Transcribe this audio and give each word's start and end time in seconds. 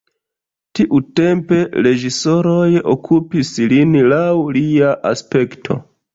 Tiutempe 0.77 1.59
reĝisoroj 1.87 2.65
okupis 2.95 3.53
lin 3.75 3.95
laŭ 4.15 4.27
lia 4.59 4.91
aspekto. 5.13 5.81